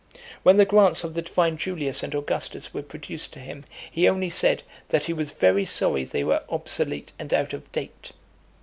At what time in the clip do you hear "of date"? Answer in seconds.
7.53-8.11